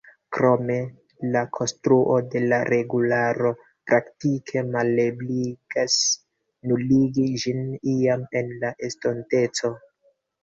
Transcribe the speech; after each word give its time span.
Krome, 0.35 0.75
la 1.33 1.41
konstruo 1.57 2.15
de 2.35 2.39
la 2.53 2.57
regularo 2.73 3.51
praktike 3.91 4.63
malebligas 4.75 5.97
nuligi 6.71 7.27
ĝin 7.43 7.61
iam 7.95 8.25
en 8.41 8.49
la 8.65 8.73
estonteco. 8.89 9.71